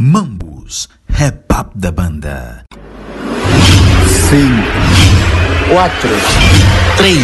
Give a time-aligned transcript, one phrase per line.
[0.00, 2.62] Mambus, rap da banda.
[4.30, 4.48] 5,
[5.70, 6.10] 4,
[6.98, 7.18] 3,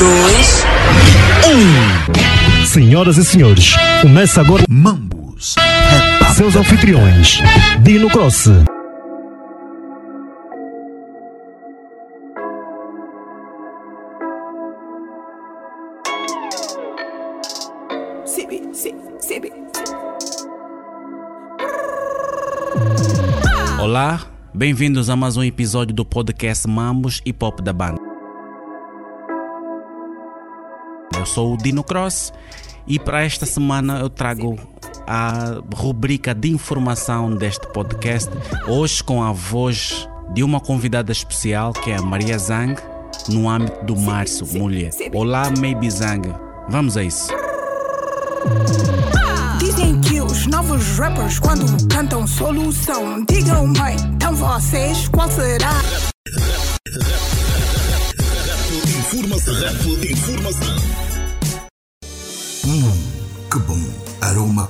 [0.00, 0.66] 2,
[2.64, 2.66] 1.
[2.66, 7.40] Senhoras e senhores, começa agora Mambus, rap up seus anfitriões,
[7.84, 8.48] Dino Cross.
[24.00, 24.20] Olá,
[24.54, 28.00] bem-vindos a mais um episódio do podcast Mambos e Pop da banda.
[31.18, 32.32] Eu sou o Dino Cross
[32.86, 34.56] e para esta semana eu trago
[35.04, 38.30] a rubrica de informação deste podcast,
[38.68, 42.80] hoje com a voz de uma convidada especial que é a Maria Zang,
[43.28, 44.92] no âmbito do Março Mulher.
[45.12, 46.32] Olá, Maybe Zang.
[46.68, 47.32] Vamos a isso.
[50.50, 55.70] Novos rappers quando cantam solução Digam mãe, então vocês qual será?
[60.00, 60.14] Que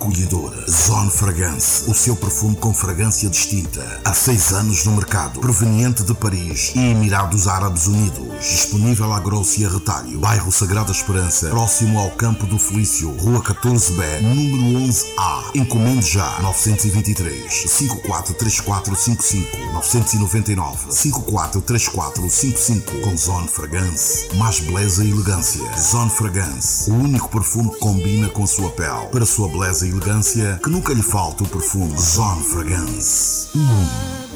[0.08, 0.64] acolhedora.
[0.68, 1.88] Zone Fragrance.
[1.88, 4.00] O seu perfume com fragrância distinta.
[4.04, 5.40] Há seis anos no mercado.
[5.40, 8.26] Proveniente de Paris e Emirados Árabes Unidos.
[8.40, 10.18] Disponível a grosso e a retalho.
[10.18, 11.50] Bairro Sagrada Esperança.
[11.50, 13.10] Próximo ao Campo do Felício.
[13.18, 14.22] Rua 14B.
[14.22, 15.50] Número 11A.
[15.54, 16.38] Encomende já.
[16.40, 24.34] 923 543455 999 543455 com Zone Fragrance.
[24.36, 25.62] Mais beleza e elegância.
[25.76, 26.90] Zone Fragrance.
[26.90, 29.08] O único perfume que combina com a sua pele.
[29.10, 33.48] Para sua beleza e elegância, que nunca lhe falte o perfume Zone Fragrance.
[33.56, 33.86] Hum,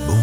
[0.06, 0.18] bom.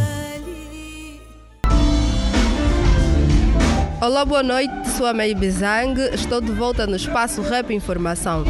[4.01, 8.43] Olá, boa noite, sou a May Bizang, estou de volta no espaço Rap Informação.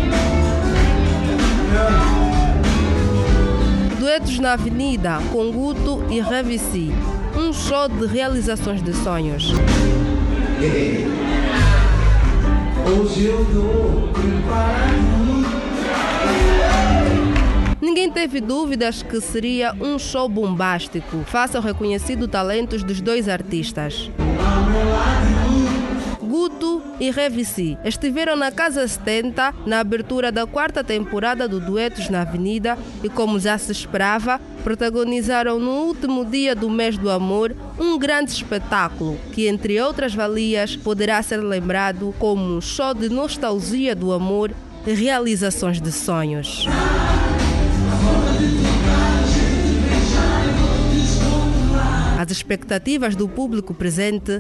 [4.00, 6.92] Duetos na Avenida, com Guto e Revici.
[7.36, 9.54] Um show de realizações de sonhos.
[17.90, 24.12] Ninguém teve dúvidas que seria um show bombástico, face ao reconhecido talentos dos dois artistas.
[26.22, 32.22] Guto e Revici estiveram na Casa 70 na abertura da quarta temporada do Duetos na
[32.22, 37.98] Avenida e, como já se esperava, protagonizaram no último dia do mês do amor um
[37.98, 44.14] grande espetáculo que, entre outras valias, poderá ser lembrado como um show de nostalgia do
[44.14, 44.52] amor
[44.86, 46.68] e realizações de sonhos.
[52.30, 54.40] As expectativas do público presente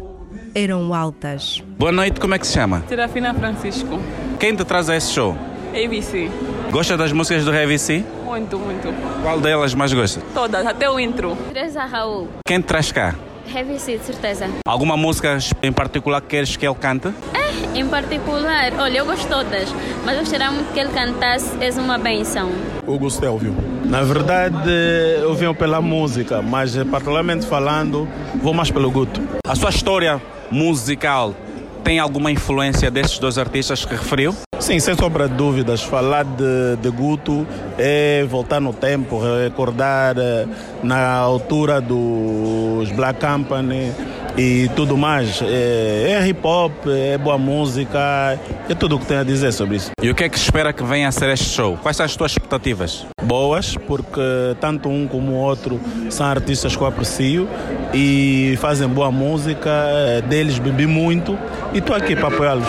[0.54, 1.64] eram altas.
[1.76, 2.84] Boa noite, como é que se chama?
[2.88, 4.00] Serafina Francisco,
[4.40, 5.36] Quem te traz a esse show?
[5.70, 6.30] ABC.
[6.70, 8.06] Gosta das músicas do Heavy C?
[8.24, 8.90] Muito, muito.
[9.24, 10.22] Qual delas mais gosta?
[10.36, 11.36] Todas, até o intro.
[11.52, 13.16] Teresa Raul, Quem te traz cá?
[13.52, 14.48] Heavy Seed, certeza.
[14.68, 17.12] Alguma música em particular que queres que ele cante?
[17.75, 21.97] Em particular, olha, eu gosto todas, mas eu gostaria muito que ele cantasse És uma
[21.97, 22.52] benção.
[22.88, 23.56] Hugo Stelvio.
[23.85, 24.69] Na verdade,
[25.22, 28.08] eu venho pela música, mas particularmente falando,
[28.41, 29.22] vou mais pelo Guto.
[29.47, 30.22] A sua história
[30.52, 31.35] musical
[31.84, 34.35] tem alguma influência desses dois artistas que referiu?
[34.59, 37.47] Sim, sem sombra de dúvidas, falar de, de Guto
[37.78, 40.46] é voltar no tempo, recordar eh,
[40.84, 43.91] na altura dos Black Company
[44.40, 45.42] e tudo mais.
[45.42, 48.40] É, é hip hop, é boa música,
[48.70, 49.92] é tudo o que tenho a dizer sobre isso.
[50.02, 51.78] E o que é que espera que venha a ser este show?
[51.82, 53.06] Quais são as tuas expectativas?
[53.22, 54.22] Boas, porque
[54.62, 55.80] tanto um como o outro
[56.10, 57.50] são artistas que eu aprecio
[57.94, 61.38] e fazem boa música, eh, deles bebi muito
[61.74, 62.68] e estou aqui para apoiá-los.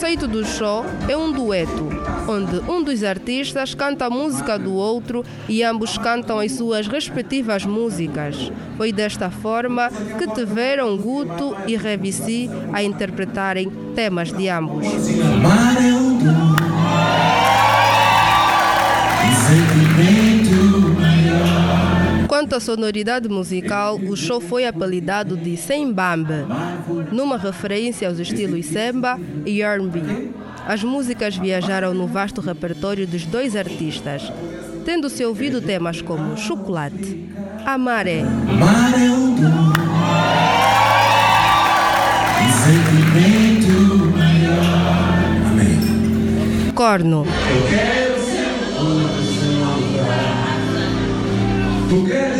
[0.00, 1.90] Conceito do show é um dueto,
[2.26, 7.66] onde um dos artistas canta a música do outro e ambos cantam as suas respectivas
[7.66, 8.50] músicas.
[8.78, 14.86] Foi desta forma que tiveram Guto e Revici a interpretarem temas de ambos.
[22.50, 26.44] Quanto à sonoridade musical, o show foi apelidado de Sembambe,
[27.12, 30.32] numa referência aos estilos Semba e R&B.
[30.66, 34.32] As músicas viajaram no vasto repertório dos dois artistas,
[34.84, 37.24] tendo-se ouvido temas como Chocolate,
[37.64, 38.24] Amaré,
[46.74, 47.24] Corno,
[51.90, 52.39] Tu queres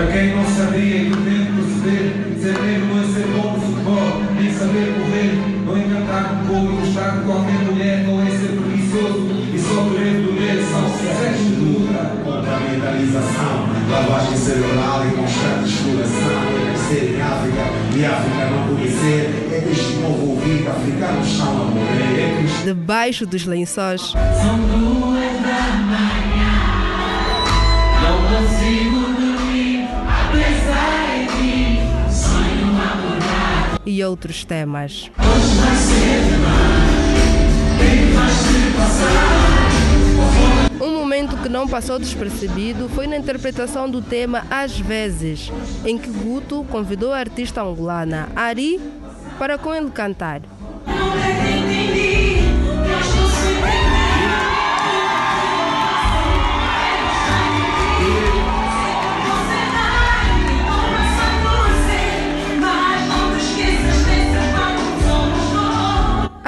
[0.00, 4.50] Para quem não sabia que tento perceber, ser negro é ser bom no futebol, nem
[4.54, 5.36] saber correr,
[5.66, 9.90] não encantar com pouco e gostar de qualquer mulher, não é ser preguiçoso e só
[9.90, 12.16] querer doer, são sucessos de luta.
[12.24, 17.64] Contra a mentalização, lavagem cerebral e constante exploração, é ser em África
[17.94, 22.40] e África não conhecer, é deste novo ouvido, africanos são a morrer.
[22.40, 24.00] É Debaixo dos lençóis.
[24.00, 26.29] são duas da manhã,
[33.92, 35.10] E outros temas.
[40.80, 45.50] Um momento que não passou despercebido foi na interpretação do tema Às vezes,
[45.84, 48.80] em que Guto convidou a artista angolana Ari
[49.36, 50.40] para com ele cantar.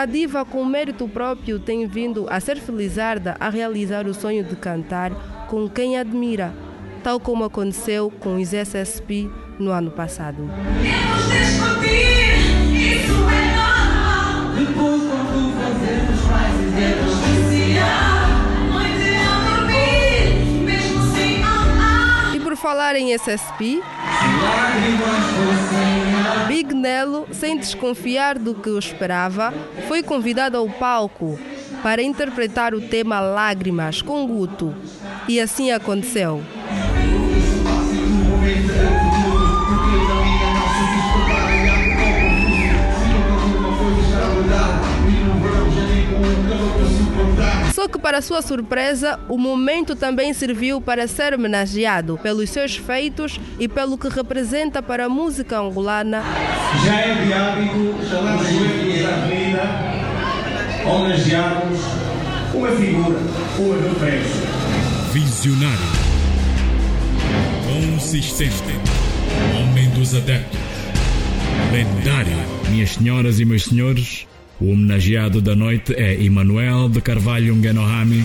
[0.02, 4.56] A diva com mérito próprio tem vindo a ser felizarda a realizar o sonho de
[4.56, 5.12] cantar
[5.46, 6.52] com quem admira,
[7.04, 10.50] tal como aconteceu com os SSP no ano passado.
[14.58, 16.74] Depois quando fazemos frases
[22.34, 23.80] é E por falar em SSP,
[26.46, 29.52] Big Nelo, sem desconfiar do que o esperava,
[29.88, 31.38] foi convidado ao palco
[31.82, 34.74] para interpretar o tema Lágrimas com Guto.
[35.28, 36.42] E assim aconteceu.
[47.82, 53.40] Só que, para sua surpresa, o momento também serviu para ser homenageado pelos seus feitos
[53.58, 56.22] e pelo que representa para a música angolana
[56.84, 59.62] Já é de hábito chamar os joelhos da avenida,
[60.86, 61.80] homenagearmos
[62.54, 63.18] uma figura,
[63.58, 64.46] uma referência.
[65.12, 65.78] Visionário.
[67.66, 68.78] Consistente.
[69.60, 70.60] Homem dos adeptos.
[71.72, 72.36] Lendário.
[72.70, 74.28] Minhas senhoras e meus senhores,
[74.62, 78.24] o homenageado da noite é Emanuel de Carvalho Ngenohami,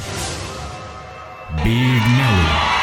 [1.63, 2.77] Big Nelly.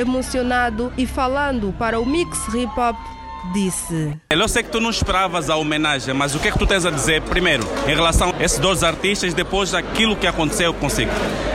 [0.00, 2.96] emocionado e falando para o Mix Hip Hop,
[3.52, 6.66] disse: Eu sei que tu não esperavas a homenagem, mas o que é que tu
[6.66, 11.10] tens a dizer primeiro em relação a esses dois artistas, depois daquilo que aconteceu consigo?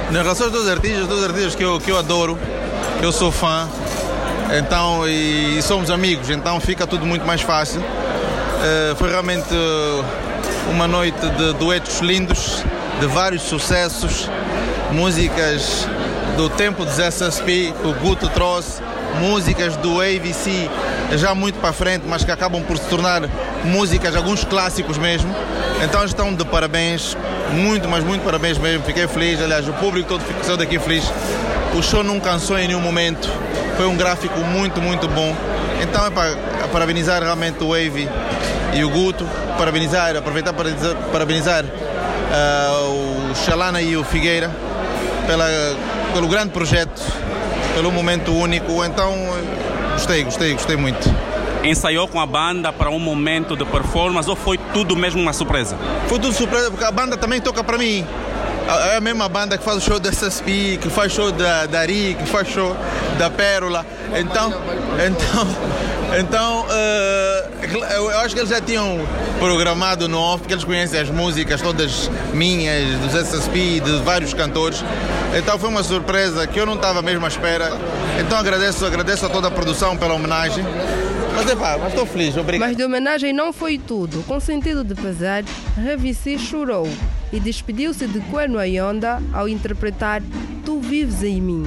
[0.10, 2.38] Em relação aos dois artistas, dois artistas que eu, que eu adoro,
[3.02, 3.68] eu sou fã,
[4.58, 7.82] então e, e somos amigos, então fica tudo muito mais fácil.
[8.64, 10.04] Eh, foi realmente eh,
[10.72, 12.64] uma noite de duetos lindos,
[13.00, 14.30] de vários sucessos,
[14.92, 15.86] músicas
[16.38, 18.82] do tempo dos SSP que o Guto trouxe,
[19.20, 20.70] músicas do AVC
[21.18, 23.22] já muito para frente, mas que acabam por se tornar
[23.64, 25.34] músicas, alguns clássicos mesmo.
[25.84, 27.16] Então estão de parabéns,
[27.52, 28.84] muito, mas muito parabéns mesmo.
[28.84, 31.04] Fiquei feliz, aliás, o público todo ficou daqui feliz.
[31.78, 33.30] O show não cansou em nenhum momento,
[33.78, 35.36] foi um gráfico muito, muito bom.
[35.82, 38.08] Então é para parabenizar realmente o Wavy
[38.74, 39.28] e o Guto,
[39.58, 40.70] parabenizar, aproveitar para
[41.12, 41.66] parabenizar
[42.32, 44.50] ah, o Xalana e o Figueira
[45.28, 45.46] pela,
[46.14, 47.02] pelo grande projeto,
[47.74, 48.84] pelo momento único.
[48.84, 49.14] Então
[49.94, 51.10] gostei, gostei, gostei muito.
[51.64, 55.78] Ensaiou com a banda para um momento de performance ou foi tudo mesmo uma surpresa?
[56.08, 58.06] Foi tudo surpresa, porque a banda também toca para mim.
[58.92, 61.80] É a mesma banda que faz o show da SSP, que faz show da, da
[61.80, 62.76] Ari, que faz show
[63.18, 63.86] da Pérola.
[64.18, 64.54] Então,
[65.06, 65.48] então,
[66.20, 67.33] então eh,
[67.82, 69.00] eu acho que eles já tinham
[69.40, 74.84] programado no off, porque eles conhecem as músicas todas minhas, dos SSP, de vários cantores.
[75.38, 77.72] Então foi uma surpresa que eu não estava mesmo à espera.
[78.20, 80.64] Então agradeço, agradeço a toda a produção pela homenagem.
[81.36, 82.68] Mas epá, mas estou feliz, obrigado.
[82.70, 84.24] Mas de homenagem não foi tudo.
[84.28, 85.44] Com sentido de pesar,
[85.76, 86.88] Revici chorou
[87.32, 90.22] e despediu-se de Queno Ayonda ao interpretar
[90.64, 91.66] Tu Vives em Mim.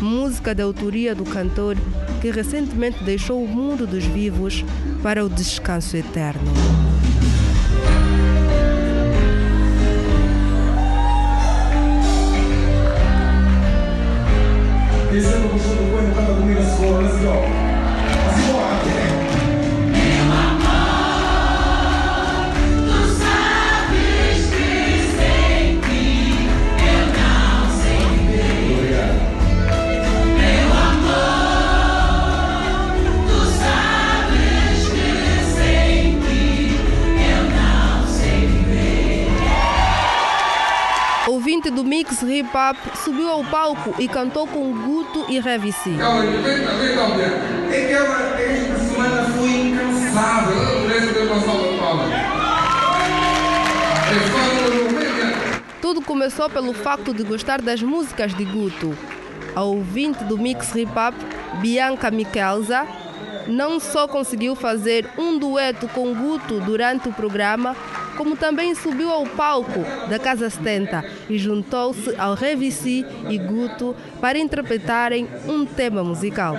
[0.00, 1.74] música de autoria do cantor
[2.20, 4.64] que recentemente deixou o mundo dos vivos
[5.02, 6.75] para o descanso eterno.
[42.70, 45.90] Hop subiu ao palco e cantou com Guto e Revici.
[45.90, 47.16] Vem, calma.
[47.72, 50.56] É que ela, esta semana foi incansável.
[50.56, 51.00] É
[54.82, 55.62] momento.
[55.80, 58.96] Tudo começou pelo facto de gostar das músicas de Guto.
[59.54, 61.14] A ouvinte do Mix Hip Hop,
[61.60, 62.86] Bianca Michelza,
[63.46, 67.76] não só conseguiu fazer um dueto com Guto durante o programa,
[68.16, 74.38] como também subiu ao palco da Casa 70 e juntou-se ao Revici e Guto para
[74.38, 76.56] interpretarem um tema musical.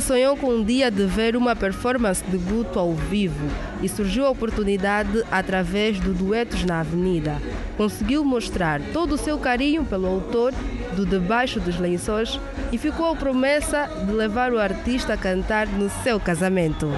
[0.00, 3.46] Sonhou com um dia de ver uma performance de Guto ao vivo
[3.82, 7.42] e surgiu a oportunidade através do Duetos na Avenida.
[7.76, 10.54] Conseguiu mostrar todo o seu carinho pelo autor
[10.98, 12.40] do Debaixo dos Lençóis
[12.72, 16.90] e ficou a promessa de levar o artista a cantar no seu casamento.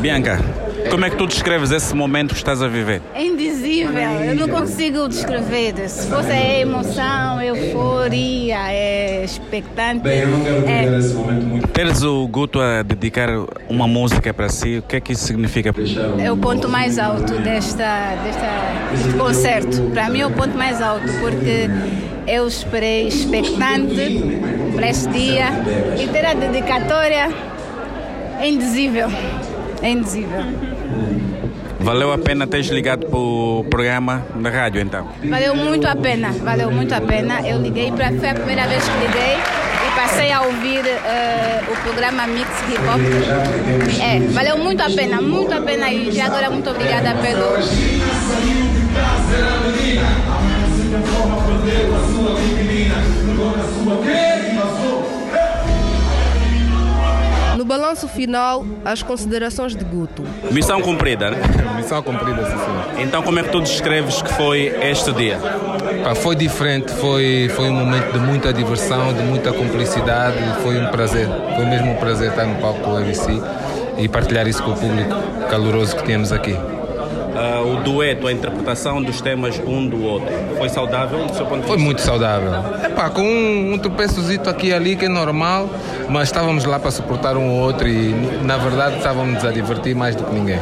[0.00, 0.38] Bianca,
[0.90, 3.00] como é que tu descreves esse momento que estás a viver?
[3.14, 5.88] É indizível, eu não consigo descrever.
[5.88, 10.02] Se fosse é emoção, euforia, é expectante.
[10.02, 11.68] Bem, eu não quero viver é, esse momento muito.
[11.68, 13.28] Teres o Guto a dedicar
[13.68, 15.74] uma música para si, o que é que isso significa?
[16.18, 19.82] é o ponto mais alto desta, desta, deste concerto.
[19.92, 21.68] Para mim é o ponto mais alto, porque
[22.28, 24.22] eu esperei expectante
[24.74, 25.46] para este dia
[25.98, 27.28] e ter a dedicatória
[28.38, 29.08] é indizível.
[29.82, 30.44] É indizível.
[31.80, 35.08] Valeu a pena teres ligado para o programa da rádio então?
[35.24, 37.40] Valeu muito a pena, valeu muito a pena.
[37.48, 39.36] Eu liguei, para foi a primeira vez que liguei
[39.86, 43.00] e passei a ouvir uh, o programa Mix Hip Hop.
[44.02, 47.56] É, valeu muito a pena, muito a pena e já agora muito obrigada pelo.
[57.98, 60.22] Balanço final, as considerações de Guto.
[60.52, 61.38] Missão cumprida, né?
[61.76, 63.02] Missão cumprida, sim, sim.
[63.02, 65.38] Então como é que tu descreves que foi este dia?
[66.04, 70.86] Pá, foi diferente, foi, foi um momento de muita diversão, de muita cumplicidade, foi um
[70.90, 71.28] prazer.
[71.56, 73.42] Foi mesmo um prazer estar no palco do ABC
[73.98, 75.14] e partilhar isso com o público
[75.50, 76.56] caloroso que temos aqui.
[77.38, 81.54] Uh, o dueto, a interpretação dos temas um do outro, foi saudável do seu ponto
[81.54, 81.68] de vista?
[81.68, 82.50] Foi muito saudável.
[82.84, 85.70] Epá, com um, um tropeçozito aqui e ali que é normal,
[86.08, 88.12] mas estávamos lá para suportar um ou outro e
[88.44, 90.58] na verdade estávamos a divertir mais do que ninguém.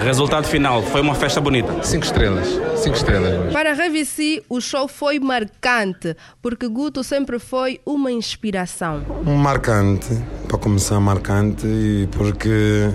[0.00, 1.82] Resultado final, foi uma festa bonita?
[1.82, 3.52] Cinco estrelas, cinco estrelas.
[3.52, 9.02] Para Revici, o show foi marcante, porque Guto sempre foi uma inspiração.
[9.24, 10.08] Marcante,
[10.48, 12.90] para começar marcante, e porque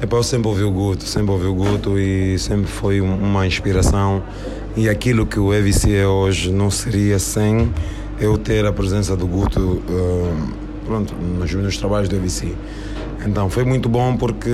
[0.00, 4.22] Epá, eu sempre ouvi o Guto, sempre ouvi o Guto e sempre foi uma inspiração.
[4.76, 7.68] E aquilo que o EVC é hoje não seria sem
[8.20, 10.36] eu ter a presença do Guto uh,
[10.86, 12.54] pronto, nos, nos trabalhos do EVC.
[13.26, 14.48] Então foi muito bom porque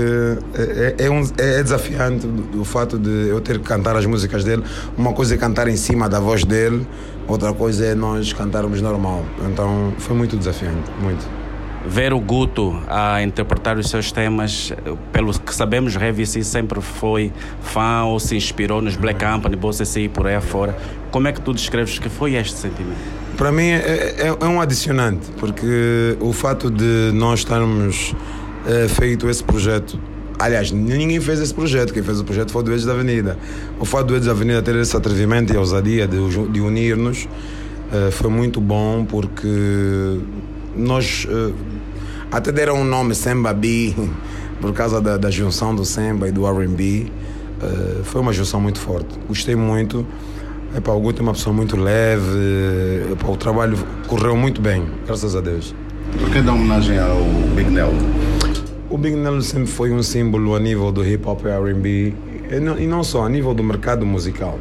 [0.54, 2.26] é, é, um, é desafiante
[2.58, 4.64] o fato de eu ter que cantar as músicas dele.
[4.96, 6.86] Uma coisa é cantar em cima da voz dele,
[7.28, 9.22] outra coisa é nós cantarmos normal.
[9.46, 11.43] Então foi muito desafiante, muito
[11.86, 14.72] ver o Guto a interpretar os seus temas,
[15.12, 20.08] pelo que sabemos, Revici sempre foi fã ou se inspirou nos Black Company, Bossa e
[20.08, 20.76] por aí afora.
[21.10, 22.98] Como é que tu descreves que foi este sentimento?
[23.36, 28.14] Para mim é, é, é um adicionante, porque o fato de nós estarmos
[28.66, 29.98] é, feito esse projeto
[30.38, 31.92] Aliás, ninguém fez esse projeto.
[31.92, 33.38] Quem fez o projeto foi o Duetos da Avenida.
[33.78, 36.16] O fato do Duetos da Avenida ter esse atrevimento e ousadia de,
[36.48, 40.18] de unir-nos uh, foi muito bom porque
[40.76, 41.54] nós uh,
[42.34, 43.94] até deram um nome Semba B
[44.60, 47.06] por causa da, da junção do Semba e do R&B.
[47.62, 49.16] Uh, foi uma junção muito forte.
[49.28, 50.04] Gostei muito.
[50.76, 53.12] Epá, o Guto é uma pessoa muito leve.
[53.12, 55.72] Epá, o trabalho correu muito bem, graças a Deus.
[56.18, 57.22] Por que dar homenagem ao
[57.54, 57.92] Big Nell?
[58.90, 62.14] O Big Nell sempre foi um símbolo a nível do hip hop e R&B
[62.80, 64.58] e não só, a nível do mercado musical.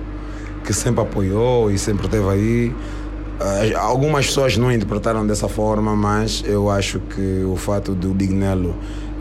[0.64, 2.76] que sempre apoiou e sempre esteve aí.
[3.78, 8.76] Algumas pessoas não interpretaram dessa forma, mas eu acho que o fato do Big Nelo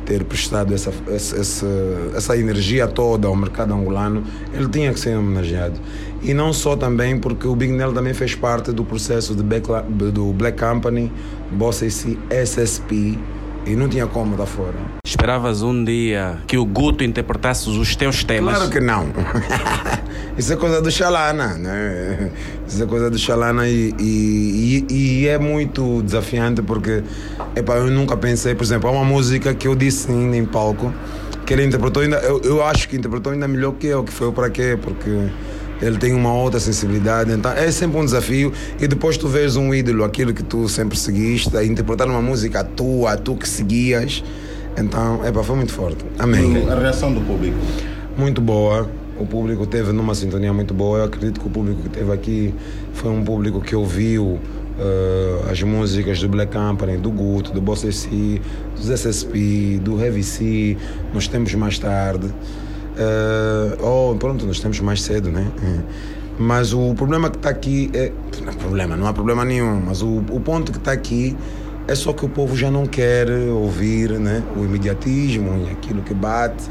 [0.05, 1.67] ter prestado essa, essa,
[2.15, 5.81] essa, energia toda ao mercado angolano, ele tinha que ser homenageado.
[6.23, 9.67] E não só também porque o Big Nelo também fez parte do processo de Black,
[10.13, 11.11] do Black Company,
[11.53, 13.19] Bossa SSP,
[13.67, 14.75] e não tinha como estar fora.
[15.05, 18.57] Esperavas um dia que o Guto interpretasse os teus temas?
[18.57, 19.07] Claro que não.
[20.37, 22.31] Isso é coisa do Xalana, né?
[22.67, 27.03] Isso é coisa do Xalana e, e, e, e é muito desafiante porque
[27.55, 30.93] epa, eu nunca pensei, por exemplo, há uma música que eu disse ainda em palco
[31.45, 34.29] que ele interpretou ainda, eu, eu acho que interpretou ainda melhor que eu, que foi
[34.29, 35.29] o Para Quê, porque
[35.83, 39.75] ele tem uma outra sensibilidade, então é sempre um desafio e depois tu vês um
[39.75, 44.23] ídolo, aquilo que tu sempre seguiste, a interpretar uma música tua, tu que seguias,
[44.77, 46.05] então, é foi muito forte.
[46.19, 46.69] Amém.
[46.69, 47.57] A reação do público?
[48.17, 48.89] Muito boa.
[49.19, 50.99] O público teve numa sintonia muito boa.
[50.99, 52.55] Eu acredito que o público que teve aqui
[52.95, 57.81] foi um público que ouviu uh, as músicas do Black Company, do Guto, do Boss
[57.81, 58.41] SC,
[58.75, 60.77] dos SSP, do Heavy C,
[61.13, 62.33] nos tempos mais tarde.
[62.93, 65.51] Uh, oh, pronto, nós temos mais cedo, né?
[66.39, 68.13] Mas o problema que está aqui é.
[68.43, 69.81] Não é problema, não há problema nenhum.
[69.87, 71.37] Mas o, o ponto que está aqui
[71.87, 76.15] é só que o povo já não quer ouvir né, o imediatismo e aquilo que
[76.15, 76.65] bate.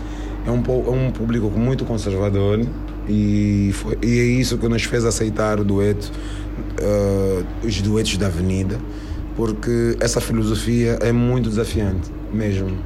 [0.45, 2.65] É um, é um público muito conservador
[3.07, 6.11] e, foi, e é isso que nos fez aceitar o dueto,
[6.81, 8.79] uh, os duetos da Avenida,
[9.41, 12.77] porque essa filosofia é muito desafiante mesmo.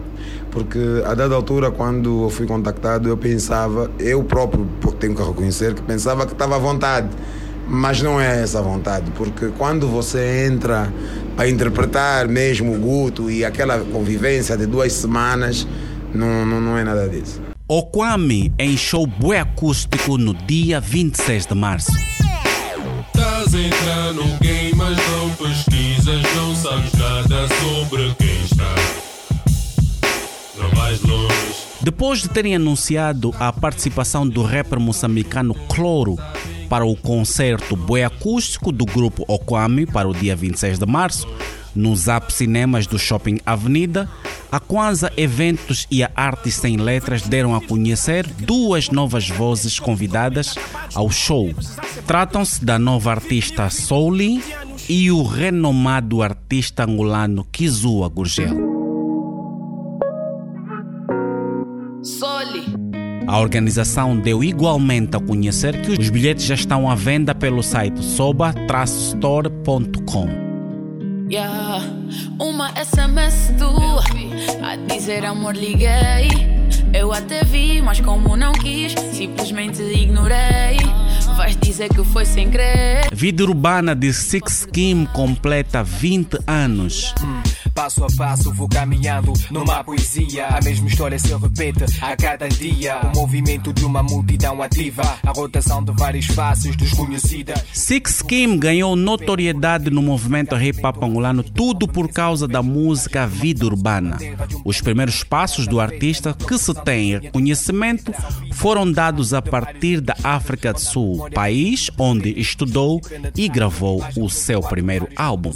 [0.51, 4.65] Porque a dada altura, quando eu fui contactado, eu pensava, eu próprio
[4.97, 7.09] tenho que reconhecer que pensava que estava à vontade
[7.67, 10.93] mas não é essa vontade, porque quando você entra
[11.35, 15.67] a interpretar mesmo o Guto e aquela convivência de duas semanas,
[16.13, 17.41] não, não, não é nada disso.
[17.67, 21.91] O Kwame em show bué acústico no dia 26 de março.
[23.07, 23.51] Estás
[24.15, 24.54] no game,
[24.85, 28.75] mas não pesquisas, não sabes nada sobre quem está.
[30.55, 31.55] Não longe.
[31.81, 36.17] Depois de terem anunciado a participação do rapper moçambicano Cloro
[36.69, 41.27] para o concerto Boi Acústico do grupo Okwame para o dia 26 de março,
[41.73, 44.07] nos Zap Cinemas do Shopping Avenida,
[44.51, 50.55] a Kwanza Eventos e a Artes Sem Letras deram a conhecer duas novas vozes convidadas
[50.93, 51.51] ao show.
[52.07, 54.43] Tratam-se da nova artista Souli
[54.87, 58.75] e o renomado artista angolano Kizua Gurgel.
[63.27, 68.03] A organização deu igualmente a conhecer que os bilhetes já estão à venda pelo site
[68.03, 70.45] soba-store.com.
[71.31, 71.83] Yeah,
[72.39, 74.03] uma SMS tua
[74.63, 76.29] a dizer amor liguei.
[76.93, 80.77] Eu até vi, mas como não quis, simplesmente ignorei.
[81.35, 83.09] Vais dizer que foi sem querer.
[83.11, 87.13] Vida urbana de Six Kim completa 20 anos.
[87.21, 87.41] Hum,
[87.75, 90.47] passo a passo vou caminhando numa poesia.
[90.47, 93.01] A mesma história se repete a cada dia.
[93.13, 95.03] O movimento de uma multidão ativa.
[95.21, 97.61] A rotação de vários faces desconhecidas.
[97.73, 103.65] Six Kim ganhou notoriedade no movimento hip hop angolano, tudo por causa da música Vida
[103.65, 104.17] Urbana.
[104.63, 108.13] Os primeiros passos do artista que se tem reconhecimento
[108.53, 113.01] foram dados a partir da África do Sul, país onde estudou
[113.35, 115.51] e gravou o seu primeiro álbum.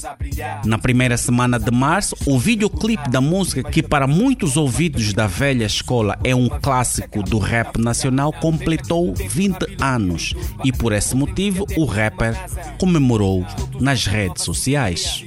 [0.65, 5.65] Na primeira semana de março, o videoclipe da música, que para muitos ouvidos da velha
[5.65, 11.85] escola é um clássico do rap nacional, completou 20 anos e por esse motivo o
[11.85, 12.35] rapper
[12.77, 13.45] comemorou
[13.79, 15.23] nas redes sociais.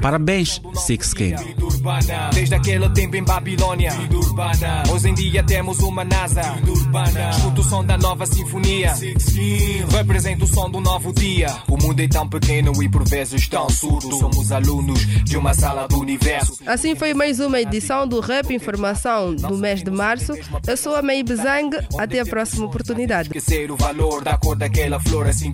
[0.00, 1.36] Parabéns, Six King.
[2.32, 3.92] Desde aquele tempo em Babilônia,
[4.90, 6.42] hoje em dia temos uma NASA.
[7.30, 8.94] Escuta o som da nova sinfonia,
[9.90, 11.48] representa o som do novo dia.
[11.68, 14.16] O mundo é tão pequeno e por vezes tão surdo.
[14.16, 16.58] Somos alunos de uma sala do universo.
[16.66, 20.32] Assim foi mais uma edição do Rap Informação do mês de março.
[20.66, 21.76] Eu sou a Mei Bezang.
[21.98, 23.28] Até a próxima oportunidade.
[23.28, 25.52] Esquecer o valor da cor daquela flor assim.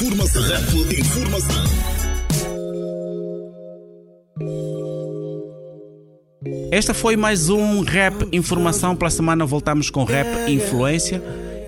[0.00, 0.42] Informação.
[0.42, 0.62] Rap
[0.96, 1.64] Informação.
[6.70, 8.94] Esta foi mais um Rap Informação.
[8.94, 11.20] Pela semana voltamos com Rap Influência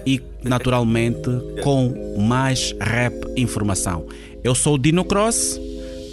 [0.07, 1.29] e, naturalmente,
[1.65, 4.07] com mais Rap Informação.
[4.45, 5.61] Eu sou o Dino Cross.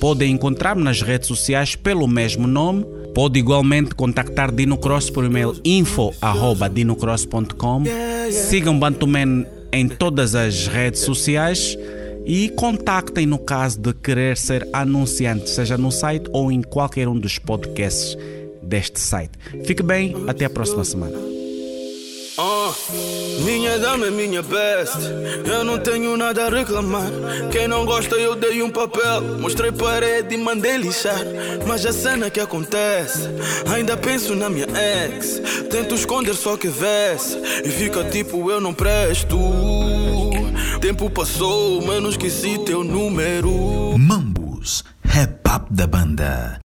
[0.01, 2.84] Podem encontrar-me nas redes sociais pelo mesmo nome.
[3.13, 7.84] Pode igualmente contactar Dino Cross por e-mail info.dinocross.com.
[8.32, 11.77] Sigam Bantuman em todas as redes sociais
[12.28, 17.18] e contactem no caso de querer ser anunciante, seja no site ou em qualquer um
[17.18, 18.18] dos podcasts
[18.62, 19.32] deste site.
[19.63, 21.18] Fique bem, até a próxima semana.
[22.38, 22.72] Uh,
[23.46, 24.98] Minha dama é minha best,
[25.46, 27.10] eu não tenho nada a reclamar.
[27.50, 31.24] Quem não gosta, eu dei um papel, mostrei parede e mandei lixar.
[31.66, 33.22] Mas a cena que acontece,
[33.74, 35.42] ainda penso na minha ex.
[35.72, 39.38] Tento esconder só que vesse, e fica tipo eu não presto.
[40.80, 43.98] Tempo passou, mas não esqueci teu número.
[43.98, 46.60] Mambus, rap up da banda.